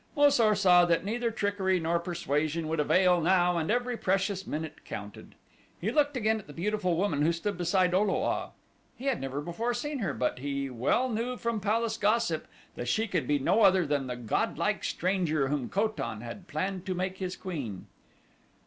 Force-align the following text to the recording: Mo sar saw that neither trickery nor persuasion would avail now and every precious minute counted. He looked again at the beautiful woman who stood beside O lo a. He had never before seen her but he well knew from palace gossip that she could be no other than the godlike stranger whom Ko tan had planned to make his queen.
Mo 0.15 0.29
sar 0.31 0.55
saw 0.55 0.83
that 0.85 1.05
neither 1.05 1.29
trickery 1.29 1.79
nor 1.79 1.99
persuasion 1.99 2.67
would 2.67 2.79
avail 2.79 3.21
now 3.21 3.59
and 3.59 3.69
every 3.69 3.95
precious 3.95 4.47
minute 4.47 4.83
counted. 4.83 5.35
He 5.79 5.91
looked 5.91 6.17
again 6.17 6.39
at 6.39 6.47
the 6.47 6.53
beautiful 6.53 6.95
woman 6.97 7.21
who 7.21 7.31
stood 7.31 7.55
beside 7.55 7.93
O 7.93 8.01
lo 8.01 8.23
a. 8.23 8.49
He 8.97 9.05
had 9.05 9.21
never 9.21 9.41
before 9.41 9.75
seen 9.75 9.99
her 9.99 10.15
but 10.15 10.39
he 10.39 10.71
well 10.71 11.07
knew 11.09 11.37
from 11.37 11.59
palace 11.59 11.97
gossip 11.99 12.47
that 12.73 12.87
she 12.87 13.07
could 13.07 13.27
be 13.27 13.37
no 13.37 13.61
other 13.61 13.85
than 13.85 14.07
the 14.07 14.15
godlike 14.15 14.83
stranger 14.83 15.49
whom 15.49 15.69
Ko 15.69 15.89
tan 15.89 16.21
had 16.21 16.47
planned 16.47 16.83
to 16.87 16.95
make 16.95 17.19
his 17.19 17.35
queen. 17.35 17.85